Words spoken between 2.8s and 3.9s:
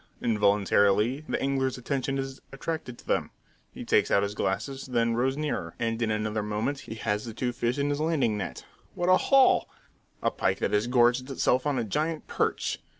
to them. He